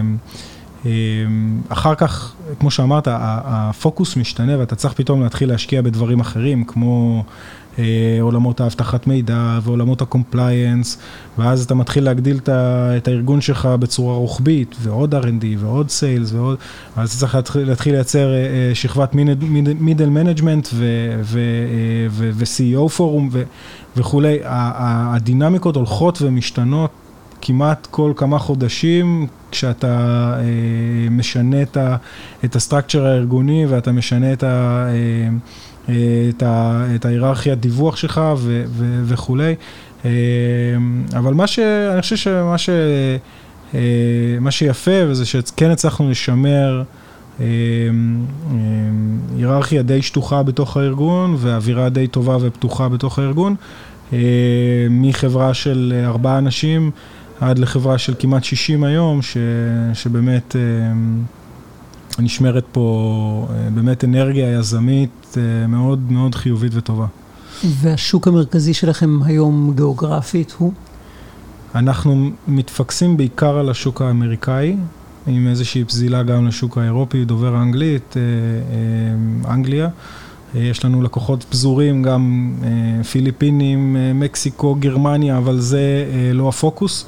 אמ, 0.00 0.16
אמ, 0.86 1.60
אחר 1.68 1.94
כך, 1.94 2.34
כמו 2.60 2.70
שאמרת, 2.70 3.08
הפוקוס 3.10 4.16
משתנה 4.16 4.58
ואתה 4.58 4.76
צריך 4.76 4.94
פתאום 4.94 5.22
להתחיל 5.22 5.48
להשקיע 5.48 5.82
בדברים 5.82 6.20
אחרים, 6.20 6.64
כמו 6.64 7.24
אה, 7.24 7.67
עולמות 8.20 8.60
האבטחת 8.60 9.06
מידע 9.06 9.58
ועולמות 9.62 10.02
ה 10.02 10.10
compliance, 10.10 10.98
ואז 11.38 11.64
אתה 11.64 11.74
מתחיל 11.74 12.04
להגדיל 12.04 12.40
את 12.48 13.08
הארגון 13.08 13.40
שלך 13.40 13.66
בצורה 13.66 14.16
רוחבית, 14.16 14.76
ועוד 14.82 15.14
R&D 15.14 15.44
ועוד 15.58 15.90
sales 15.90 16.32
ועוד, 16.32 16.58
אז 16.96 17.18
צריך 17.18 17.36
להתחיל 17.54 17.92
לייצר 17.92 18.32
אה, 18.32 18.36
אה, 18.36 18.74
שכבת 18.74 19.14
middle 19.80 20.08
management 20.08 20.68
ו-CEO 22.10 22.88
פורום 22.88 23.30
וכולי. 23.96 24.38
הדינמיקות 24.44 25.76
הולכות 25.76 26.22
ומשתנות 26.22 26.90
כמעט 27.40 27.86
כל 27.90 28.12
כמה 28.16 28.38
חודשים, 28.38 29.26
כשאתה 29.50 30.34
אה, 30.38 31.10
משנה 31.10 31.62
את 32.44 32.56
הסטרקצ'ר 32.56 33.06
הארגוני 33.06 33.66
ואתה 33.66 33.92
משנה 33.92 34.32
את 34.32 34.42
ה... 34.42 34.86
אה, 34.88 35.28
את, 36.28 36.42
ה, 36.42 36.86
את 36.94 37.04
ההיררכיית 37.04 37.60
דיווח 37.60 37.96
שלך 37.96 38.20
ו, 38.36 38.64
ו, 38.68 39.02
וכולי. 39.04 39.54
אה, 40.04 40.10
אבל 41.18 41.34
מה 41.34 41.46
ש... 41.46 41.58
אני 41.92 42.02
חושב 42.02 42.16
שמה 42.16 42.58
ש... 42.58 42.70
מה 44.40 44.50
שיפה 44.50 44.90
וזה 45.08 45.26
שכן 45.26 45.70
הצלחנו 45.70 46.10
לשמר 46.10 46.82
היררכיה 49.36 49.82
די 49.82 50.02
שטוחה 50.02 50.42
בתוך 50.42 50.76
הארגון 50.76 51.36
ואווירה 51.38 51.88
די 51.88 52.06
טובה 52.06 52.36
ופתוחה 52.40 52.88
בתוך 52.88 53.18
הארגון, 53.18 53.54
מחברה 54.90 55.54
של 55.54 56.02
ארבעה 56.06 56.38
אנשים 56.38 56.90
עד 57.40 57.58
לחברה 57.58 57.98
של 57.98 58.14
כמעט 58.18 58.44
60 58.44 58.84
היום, 58.84 59.22
ש, 59.22 59.36
שבאמת 59.94 60.56
נשמרת 62.18 62.64
פה 62.72 63.48
באמת 63.74 64.04
אנרגיה 64.04 64.52
יזמית 64.52 65.36
מאוד 65.68 66.12
מאוד 66.12 66.34
חיובית 66.34 66.72
וטובה. 66.74 67.06
והשוק 67.64 68.28
המרכזי 68.28 68.74
שלכם 68.74 69.22
היום 69.22 69.72
גיאוגרפית 69.76 70.54
הוא? 70.58 70.72
אנחנו 71.74 72.30
מתפקסים 72.48 73.16
בעיקר 73.16 73.58
על 73.58 73.70
השוק 73.70 74.02
האמריקאי, 74.02 74.76
עם 75.26 75.46
איזושהי 75.46 75.84
פזילה 75.84 76.22
גם 76.22 76.46
לשוק 76.46 76.78
האירופי, 76.78 77.24
דובר 77.24 77.62
אנגלית, 77.62 78.16
אה, 78.16 78.22
אה, 78.22 79.54
אנגליה. 79.54 79.88
אה, 80.54 80.60
יש 80.60 80.84
לנו 80.84 81.02
לקוחות 81.02 81.44
פזורים, 81.44 82.02
גם 82.02 82.54
פיליפינים, 83.10 83.96
מקסיקו, 84.14 84.74
גרמניה, 84.74 85.38
אבל 85.38 85.58
זה 85.58 86.06
לא 86.34 86.48
הפוקוס. 86.48 87.06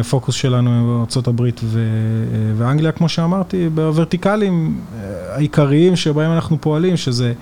הפוקוס 0.00 0.34
שלנו 0.34 1.04
ארה"ב 1.16 1.42
ואנגליה, 2.56 2.92
כמו 2.92 3.08
שאמרתי, 3.08 3.68
בוורטיקלים 3.68 4.80
העיקריים 5.28 5.96
שבהם 5.96 6.32
אנחנו 6.32 6.60
פועלים, 6.60 6.96
שזה... 6.96 7.32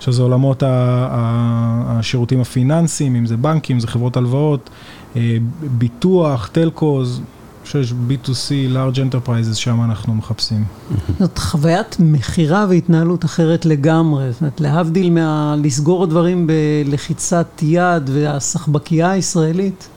שזה 0.00 0.22
עולמות 0.22 0.62
השירותים 0.66 2.40
הפיננסיים, 2.40 3.16
אם 3.16 3.26
זה 3.26 3.36
בנקים, 3.36 3.80
זה 3.80 3.86
חברות 3.86 4.16
הלוואות, 4.16 4.70
ביטוח, 5.78 6.48
טלקוז, 6.52 7.22
שיש 7.66 7.92
B2C, 8.08 8.74
large 8.74 8.96
enterprises, 8.96 9.54
שם 9.54 9.84
אנחנו 9.84 10.14
מחפשים. 10.14 10.64
זאת 11.18 11.38
חוויית 11.38 11.96
מכירה 11.98 12.66
והתנהלות 12.68 13.24
אחרת 13.24 13.66
לגמרי. 13.66 14.32
זאת 14.32 14.40
אומרת, 14.40 14.60
להבדיל 14.60 15.10
מלסגור 15.10 16.06
דברים 16.06 16.46
בלחיצת 16.46 17.62
יד 17.62 18.10
והסחבקייה 18.12 19.10
הישראלית, 19.10 19.88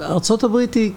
ארה"ב 0.00 0.56
היא 0.74 0.92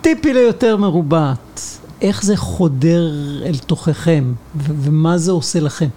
טיפי 0.00 0.32
ליותר 0.34 0.76
מרובעת. 0.76 1.60
איך 2.02 2.22
זה 2.22 2.36
חודר 2.36 3.10
אל 3.44 3.56
תוככם, 3.58 4.32
ומה 4.56 5.18
זה 5.18 5.32
עושה 5.32 5.60
לכם? 5.60 5.88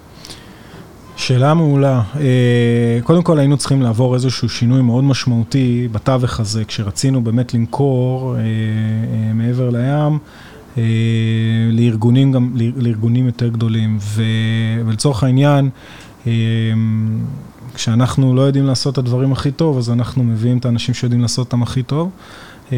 שאלה 1.24 1.54
מעולה. 1.54 2.02
אה, 2.20 3.00
קודם 3.04 3.24
כל 3.24 3.40
היינו 3.40 3.58
צריכים 3.58 3.82
לעבור 3.82 4.16
איזשהו 4.16 4.50
שינוי 4.50 4.82
מאוד 4.82 5.04
משמעותי 5.04 5.88
בתווך 5.92 6.40
הזה, 6.40 6.66
כשרצינו 6.66 7.24
באמת 7.24 7.54
למכור 7.54 8.36
אה, 8.36 8.40
אה, 8.42 9.34
מעבר 9.34 9.70
לים. 9.70 10.20
לארגונים 11.72 12.32
גם, 12.32 12.56
לארגונים 12.76 13.26
יותר 13.26 13.48
גדולים, 13.48 13.98
ולצורך 14.86 15.24
העניין, 15.24 15.70
כשאנחנו 17.74 18.36
לא 18.36 18.42
יודעים 18.42 18.66
לעשות 18.66 18.94
את 18.94 18.98
הדברים 18.98 19.32
הכי 19.32 19.52
טוב, 19.52 19.78
אז 19.78 19.90
אנחנו 19.90 20.24
מביאים 20.24 20.58
את 20.58 20.66
האנשים 20.66 20.94
שיודעים 20.94 21.22
לעשות 21.22 21.46
אותם 21.46 21.64
הכי 21.64 21.84
טוב. 21.84 22.10
אה, 22.72 22.78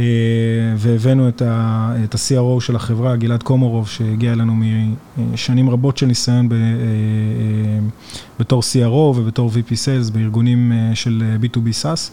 והבאנו 0.77 1.29
את 1.29 1.41
ה-CRO 1.41 2.61
של 2.61 2.75
החברה, 2.75 3.15
גלעד 3.15 3.43
קומורוב, 3.43 3.87
שהגיע 3.87 4.33
אלינו 4.33 4.53
משנים 5.17 5.69
רבות 5.69 5.97
של 5.97 6.05
ניסיון 6.05 6.49
אה, 6.51 6.57
אה, 6.57 6.63
בתור 8.39 8.61
CRO 8.61 9.17
ובתור 9.17 9.51
VP 9.53 9.71
Sales 9.71 10.11
בארגונים 10.13 10.71
של 10.93 11.37
B2B 11.41 11.83
SaaS. 11.83 12.11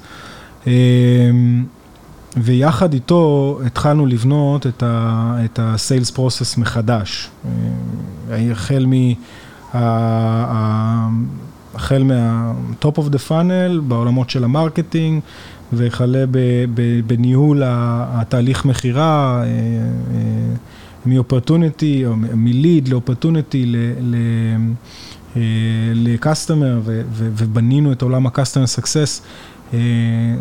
ויחד 2.36 2.94
איתו 2.94 3.58
התחלנו 3.66 4.06
לבנות 4.06 4.66
את 4.66 5.58
ה-Sales 5.58 6.16
Process 6.16 6.60
מחדש. 6.60 7.30
החל 8.30 8.86
מ... 8.86 8.92
החל 11.74 12.02
מה-top 12.02 12.98
of 12.98 13.12
the 13.12 13.28
funnel, 13.28 13.80
בעולמות 13.88 14.30
של 14.30 14.44
ה 14.44 14.51
marketing, 14.51 15.22
וכלה 15.72 16.24
בניהול 17.06 17.62
התהליך 17.66 18.64
מכירה, 18.64 19.42
מ-opportunity, 21.06 22.06
או 22.06 22.16
מ-lead 22.16 22.90
ל-opportunity 22.90 23.66
ל-customer, 25.94 26.90
ובנינו 27.12 27.92
את 27.92 28.02
עולם 28.02 28.26
ה-customer 28.26 28.80
success. 28.80 29.22
אה, 29.74 29.78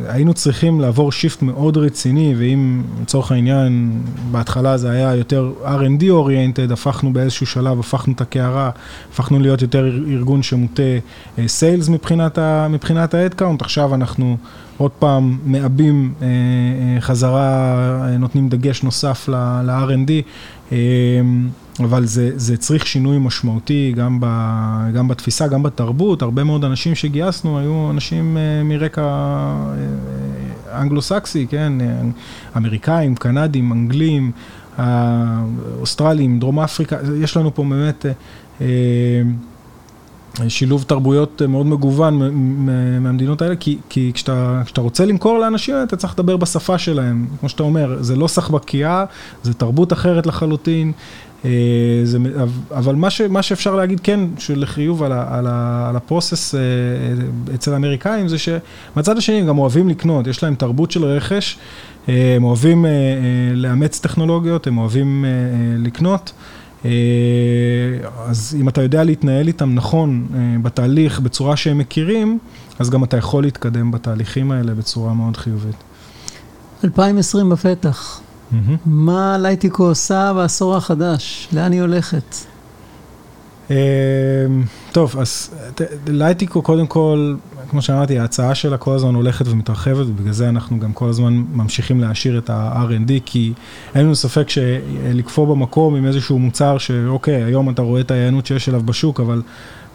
היינו 0.08 0.34
צריכים 0.34 0.80
לעבור 0.80 1.12
shift 1.12 1.42
מאוד 1.42 1.78
רציני, 1.78 2.36
ואם 2.38 2.82
לצורך 3.02 3.32
העניין, 3.32 4.02
בהתחלה 4.32 4.78
זה 4.78 4.92
היה 4.92 5.16
יותר 5.16 5.52
R&D 5.64 6.10
אוריינטד, 6.10 6.72
הפכנו 6.72 7.14
באיזשהו 7.14 7.46
שלב, 7.46 7.80
הפכנו 7.80 8.14
את 8.14 8.22
הקערה, 8.22 8.70
הפכנו 9.12 9.40
להיות 9.40 9.62
יותר 9.62 9.86
ארגון 10.08 10.44
שמוטה 10.44 10.84
סיילס 11.48 11.90
אה, 11.90 12.68
מבחינת 12.68 13.14
ה-headcount, 13.14 13.58
עכשיו 13.60 13.96
אנחנו 13.96 14.38
עוד 14.78 14.92
פעם 14.92 15.38
מעבים 15.46 16.14
אה, 16.22 16.28
חזרה, 17.00 18.18
נותנים 18.20 18.50
דגש 18.50 18.84
נוסף 18.84 19.30
ל-R&D. 19.30 20.12
אבל 21.80 22.06
זה, 22.06 22.32
זה 22.36 22.58
צריך 22.58 22.88
שינוי 22.88 23.18
משמעותי 23.20 23.94
גם, 23.96 24.18
ב, 24.22 24.26
גם 24.94 25.08
בתפיסה, 25.08 25.48
גם 25.48 25.64
בתרבות. 25.64 26.22
הרבה 26.22 26.44
מאוד 26.44 26.66
אנשים 26.66 26.96
שגייסנו 26.96 27.60
היו 27.60 27.92
אנשים 27.92 28.38
uh, 28.38 28.64
מרקע 28.68 29.02
uh, 29.02 30.76
אנגלו-סקסי, 30.82 31.48
כן? 31.50 31.74
אמריקאים, 32.58 33.16
קנדים, 33.16 33.72
אנגלים, 33.72 34.32
אוסטרלים, 35.80 36.40
דרום 36.40 36.60
אפריקה. 36.60 36.98
יש 37.24 37.38
לנו 37.38 37.56
פה 37.56 37.64
באמת... 37.70 38.06
שילוב 40.48 40.84
תרבויות 40.84 41.42
מאוד 41.42 41.66
מגוון 41.66 42.36
מהמדינות 43.02 43.42
האלה, 43.42 43.56
כי, 43.56 43.78
כי 43.90 44.12
כשאתה, 44.14 44.62
כשאתה 44.66 44.82
רוצה 44.82 45.06
למכור 45.06 45.40
לאנשים, 45.40 45.76
אתה 45.84 45.96
צריך 45.98 46.14
לדבר 46.14 46.38
בשפה 46.38 46.78
שלהם. 46.78 47.28
כמו 47.40 47.50
שאתה 47.50 47.64
אומר, 47.64 47.98
זה 48.04 48.16
לא 48.16 48.28
סחבקייה, 48.28 49.06
זה 49.44 49.54
תרבות 49.54 49.94
אחרת 49.94 50.26
לחלוטין. 50.28 50.92
אה, 51.46 51.50
זה, 52.04 52.18
אבל 52.72 52.96
מה, 52.96 53.10
ש, 53.10 53.22
מה 53.22 53.42
שאפשר 53.42 53.76
להגיד 53.76 54.00
כן, 54.00 54.20
שלחיוב 54.38 55.04
על, 55.04 55.12
על, 55.12 55.48
על 55.88 55.96
הפרוסס 55.96 56.56
אה, 56.56 56.60
אצל 57.56 57.74
האמריקאים, 57.74 58.28
זה 58.28 58.38
שמצד 58.38 59.18
השני 59.18 59.40
הם 59.40 59.48
גם 59.48 59.58
אוהבים 59.58 59.90
לקנות, 59.90 60.28
יש 60.28 60.44
להם 60.44 60.56
תרבות 60.56 60.92
של 60.92 61.06
רכש, 61.06 61.58
אה, 62.10 62.34
הם 62.36 62.44
אוהבים 62.44 62.86
לאמץ 63.54 64.00
טכנולוגיות, 64.00 64.68
הם 64.68 64.78
אוהבים 64.78 65.26
לקנות. 65.78 66.32
אז 68.28 68.58
אם 68.60 68.70
אתה 68.70 68.82
יודע 68.82 69.04
להתנהל 69.04 69.48
איתם 69.48 69.76
נכון 69.76 70.28
בתהליך, 70.62 71.20
בצורה 71.20 71.58
שהם 71.58 71.78
מכירים, 71.78 72.40
אז 72.80 72.90
גם 72.90 73.04
אתה 73.04 73.18
יכול 73.18 73.44
להתקדם 73.44 73.92
בתהליכים 73.92 74.52
האלה 74.52 74.74
בצורה 74.74 75.14
מאוד 75.14 75.38
חיובית. 75.38 75.76
2020 76.84 77.50
בפתח. 77.50 78.22
מה 78.86 79.38
לייטיקו 79.38 79.84
עושה 79.84 80.34
בעשור 80.36 80.76
החדש? 80.76 81.48
לאן 81.54 81.72
היא 81.72 81.82
הולכת? 81.82 82.36
אמ, 83.70 83.76
טוב, 84.92 85.16
אז 85.20 85.56
לייטיקו 86.08 86.62
קודם 86.62 86.88
כל, 86.88 87.36
כמו 87.70 87.82
שאמרתי, 87.82 88.20
ההצעה 88.20 88.56
שלה 88.56 88.78
כל 88.78 88.96
הזמן 88.96 89.16
הולכת 89.16 89.48
ומתרחבת, 89.48 90.06
ובגלל 90.08 90.34
זה 90.34 90.50
אנחנו 90.50 90.80
גם 90.80 90.94
כל 90.94 91.10
הזמן 91.10 91.44
ממשיכים 91.54 92.00
להעשיר 92.00 92.38
את 92.38 92.50
ה-R&D, 92.50 93.12
כי 93.26 93.54
אין 93.96 94.06
לנו 94.06 94.16
ספק 94.16 94.50
שלקפוא 94.50 95.48
במקום 95.48 95.96
עם 95.96 96.06
איזשהו 96.06 96.40
מוצר 96.40 96.78
שאוקיי, 96.78 97.44
היום 97.44 97.70
אתה 97.70 97.82
רואה 97.82 98.02
את 98.02 98.12
ההיענות 98.12 98.46
שיש 98.46 98.70
אליו 98.70 98.82
בשוק, 98.82 99.20
אבל 99.20 99.42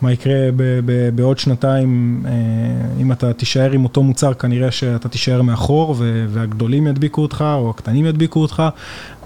מה 0.02 0.12
יקרה 0.12 0.34
בעוד 1.14 1.38
שנתיים, 1.38 2.22
אה, 2.26 2.32
אם 3.00 3.12
אתה 3.12 3.32
תישאר 3.32 3.70
עם 3.70 3.84
אותו 3.84 4.02
מוצר, 4.02 4.34
כנראה 4.34 4.70
שאתה 4.70 5.08
תישאר 5.08 5.42
מאחור, 5.42 5.94
והגדולים 6.28 6.86
ידביקו 6.86 7.22
אותך, 7.22 7.44
או 7.54 7.70
הקטנים 7.70 8.06
ידביקו 8.06 8.40
אותך. 8.40 8.62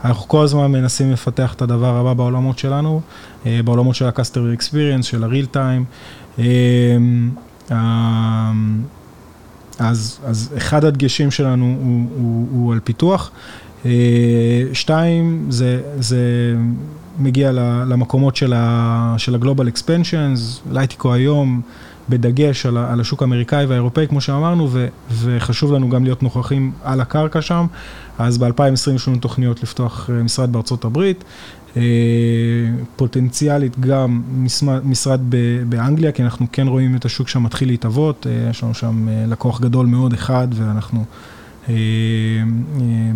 אנחנו 0.04 0.28
כל 0.28 0.44
הזמן 0.44 0.66
מנסים 0.66 1.12
לפתח 1.12 1.54
את 1.54 1.62
הדבר 1.62 1.96
הבא 1.96 2.12
בעולמות 2.14 2.59
שלנו, 2.59 3.00
אה, 3.46 3.61
בעולמות 3.64 3.94
של 3.94 4.06
ה-customer 4.06 4.59
experience, 4.59 5.02
של 5.02 5.24
ה-real 5.24 5.56
time. 5.56 5.85
אה, 6.38 6.96
אז, 9.78 10.18
אז 10.24 10.54
אחד 10.56 10.85
הדגשים 10.85 11.30
שלנו 11.30 11.64
הוא, 11.64 12.09
הוא, 12.16 12.46
הוא 12.52 12.72
על 12.72 12.80
פיתוח. 12.85 13.30
שתיים, 14.72 15.46
זה, 15.48 15.80
זה 15.98 16.54
מגיע 17.18 17.52
למקומות 17.86 18.36
של 18.36 18.52
ה-Global 18.52 19.78
Expansions, 19.78 20.72
לייטיקו 20.72 21.12
היום, 21.12 21.60
בדגש 22.10 22.66
על, 22.66 22.78
על 22.78 23.00
השוק 23.00 23.22
האמריקאי 23.22 23.66
והאירופאי, 23.66 24.08
כמו 24.08 24.20
שאמרנו, 24.20 24.68
ו, 24.70 24.86
וחשוב 25.10 25.72
לנו 25.72 25.88
גם 25.88 26.04
להיות 26.04 26.22
נוכחים 26.22 26.72
על 26.84 27.00
הקרקע 27.00 27.42
שם. 27.42 27.66
אז 28.18 28.38
ב-2020 28.38 28.90
יש 28.94 29.08
לנו 29.08 29.16
תוכניות 29.18 29.62
לפתוח 29.62 30.10
אה, 30.10 30.22
משרד 30.22 30.52
בארצות 30.52 30.84
הברית, 30.84 31.24
אה, 31.76 31.82
פוטנציאלית 32.96 33.80
גם 33.80 34.22
משרד 34.84 35.20
באנגליה, 35.68 36.12
כי 36.12 36.22
אנחנו 36.22 36.46
כן 36.52 36.68
רואים 36.68 36.96
את 36.96 37.04
השוק 37.04 37.28
שם 37.28 37.42
מתחיל 37.42 37.68
להתהוות, 37.68 38.26
אה, 38.26 38.50
יש 38.50 38.62
לנו 38.62 38.74
שם 38.74 39.08
לקוח 39.28 39.60
גדול 39.60 39.86
מאוד 39.86 40.12
אחד, 40.12 40.48
ואנחנו 40.52 41.04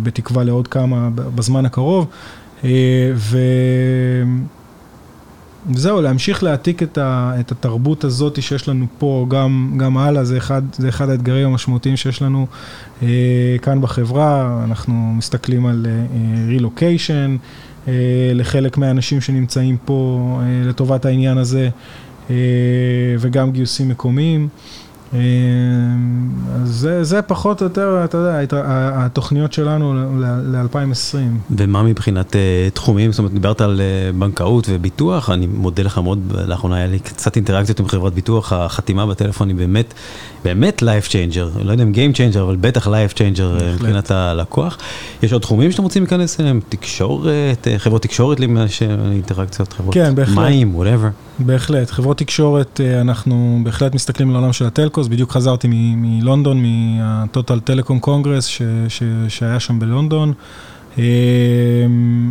בתקווה 0.03 0.43
לעוד 0.43 0.67
כמה 0.67 1.09
בזמן 1.15 1.65
הקרוב. 1.65 2.07
אה, 2.63 2.69
וזהו, 5.69 6.01
להמשיך 6.01 6.43
להעתיק 6.43 6.83
את, 6.83 6.97
ה, 6.97 7.33
את 7.39 7.51
התרבות 7.51 8.03
הזאת 8.03 8.41
שיש 8.41 8.69
לנו 8.69 8.85
פה, 8.97 9.25
גם, 9.29 9.73
גם 9.77 9.97
הלאה, 9.97 10.23
זה 10.23 10.37
אחד, 10.37 10.61
זה 10.73 10.89
אחד 10.89 11.09
האתגרים 11.09 11.47
המשמעותיים 11.47 11.97
שיש 11.97 12.21
לנו 12.21 12.47
אה, 13.03 13.07
כאן 13.61 13.81
בחברה. 13.81 14.61
אנחנו 14.63 15.13
מסתכלים 15.17 15.65
על 15.65 15.85
רילוקיישן 16.47 17.37
אה, 17.41 17.45
אה, 17.87 17.93
לחלק 18.33 18.77
מהאנשים 18.77 19.21
שנמצאים 19.21 19.77
פה 19.85 20.39
אה, 20.41 20.69
לטובת 20.69 21.05
העניין 21.05 21.37
הזה, 21.37 21.69
אה, 22.29 22.35
וגם 23.19 23.51
גיוסים 23.51 23.89
מקומיים. 23.89 24.41
אה, 24.41 24.84
זה, 26.63 27.03
זה 27.03 27.21
פחות 27.21 27.61
או 27.61 27.65
יותר, 27.65 28.01
אתה 28.03 28.17
יודע, 28.17 28.39
התוכניות 28.93 29.53
שלנו 29.53 29.93
ל-2020. 30.21 31.17
ומה 31.57 31.83
מבחינת 31.83 32.31
uh, 32.31 32.37
תחומים? 32.73 33.11
זאת 33.11 33.19
אומרת, 33.19 33.33
דיברת 33.33 33.61
על 33.61 33.81
uh, 33.81 34.15
בנקאות 34.15 34.67
וביטוח, 34.69 35.29
אני 35.29 35.47
מודה 35.47 35.83
לך 35.83 35.97
מאוד, 35.97 36.19
לאחרונה 36.47 36.75
היה 36.75 36.87
לי 36.87 36.99
קצת 36.99 37.35
אינטראקציות 37.35 37.79
עם 37.79 37.87
חברת 37.87 38.13
ביטוח, 38.13 38.53
החתימה 38.53 39.05
בטלפון 39.05 39.47
היא 39.47 39.55
באמת, 39.55 39.93
באמת 40.43 40.83
life 40.83 41.09
changer, 41.09 41.63
לא 41.63 41.71
יודע 41.71 41.83
אם 41.83 41.91
game 41.91 42.15
changer, 42.15 42.39
אבל 42.39 42.55
בטח 42.55 42.87
life 42.87 43.13
changer 43.13 43.63
מבחינת 43.73 44.11
הלקוח. 44.11 44.77
יש 45.23 45.33
עוד 45.33 45.41
תחומים 45.41 45.71
שאתם 45.71 45.83
רוצים 45.83 46.03
להיכנס 46.03 46.39
אליהם? 46.39 46.59
תקשורת, 46.69 47.67
חברות 47.77 48.01
תקשורת, 48.01 48.37
אינטראקציות, 49.11 49.73
חברות 49.73 49.93
כן, 49.93 50.13
מים, 50.35 50.75
whatever. 50.81 51.39
בהחלט, 51.39 51.91
חברות 51.91 52.17
תקשורת, 52.17 52.81
אנחנו 53.01 53.59
בהחלט 53.63 53.95
מסתכלים 53.95 54.29
על 54.29 54.35
העולם 54.35 54.53
של 54.53 54.65
הטלקוס, 55.05 55.07
בדיוק 55.07 55.31
חזרתי 55.31 55.67
מלונדון, 55.71 56.63
מהטוטל 56.63 57.59
טלקום 57.59 57.99
קונגרס 57.99 58.47
שהיה 59.27 59.59
שם 59.59 59.79
בלונדון. 59.79 60.33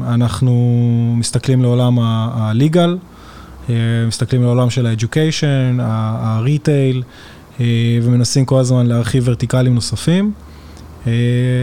אנחנו 0.07 1.15
מסתכלים 1.17 1.63
לעולם 1.63 1.99
ה-legal, 1.99 3.71
מסתכלים 4.09 4.43
לעולם 4.43 4.71
של 4.71 4.87
ה-education, 4.87 5.83
ה-retail, 5.83 7.03
ומנסים 8.03 8.45
כל 8.45 8.59
הזמן 8.59 8.87
להרחיב 8.87 9.25
ורטיקלים 9.27 9.75
נוספים. 9.75 10.33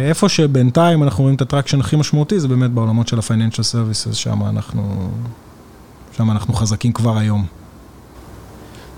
איפה 0.09 0.29
שבינתיים 0.29 1.03
אנחנו 1.03 1.23
רואים 1.23 1.35
את 1.35 1.41
ה 1.41 1.45
traction 1.45 1.79
הכי 1.79 1.95
משמעותי, 1.95 2.39
זה 2.39 2.47
באמת 2.47 2.71
בעולמות 2.71 3.07
של 3.07 3.19
ה-financial 3.19 3.63
services, 3.73 4.13
שם 4.13 4.43
אנחנו, 4.49 5.09
שם 6.17 6.31
אנחנו 6.31 6.53
חזקים 6.53 6.93
כבר 6.93 7.17
היום. 7.17 7.45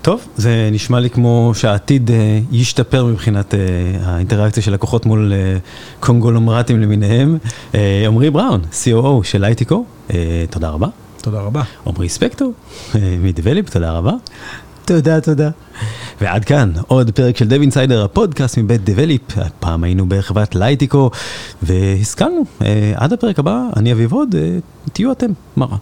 טוב, 0.04 0.28
זה 0.36 0.68
נשמע 0.72 1.00
לי 1.00 1.10
כמו 1.10 1.52
שהעתיד 1.54 2.10
אה, 2.10 2.12
ישתפר 2.52 3.04
מבחינת 3.04 3.54
אה, 3.54 3.56
האינטראקציה 4.02 4.62
של 4.62 4.72
לקוחות 4.72 5.06
מול 5.06 5.32
אה, 5.32 6.00
קונגלומרטים 6.00 6.80
למיניהם. 6.80 7.38
עמרי 8.06 8.30
בראון, 8.30 8.60
COO 8.72 9.22
של 9.22 9.44
אה, 9.44 10.12
תודה 10.50 10.68
רבה. 10.68 10.88
תודה 11.22 11.40
רבה. 11.40 11.62
עמרי 11.86 12.08
ספקטור, 12.08 12.52
מדבליפ, 12.94 13.70
תודה 13.70 13.92
רבה. 13.92 14.12
תודה, 14.84 15.20
תודה. 15.20 15.50
ועד 16.20 16.44
כאן, 16.44 16.72
עוד 16.86 17.10
פרק 17.10 17.36
של 17.36 17.48
דב 17.48 17.60
אינסיידר, 17.60 18.04
הפודקאסט 18.04 18.58
מבית 18.58 18.84
דבליפ. 18.84 19.38
הפעם 19.38 19.84
היינו 19.84 20.08
בחברת 20.08 20.54
לייטיקו, 20.54 21.10
והשכלנו. 21.62 22.44
עד 22.94 23.12
הפרק 23.12 23.38
הבא, 23.38 23.62
אני 23.76 23.92
אביב 23.92 24.12
הוד, 24.12 24.34
תהיו 24.92 25.12
אתם, 25.12 25.30
מה 25.56 25.66
רע. 25.66 25.76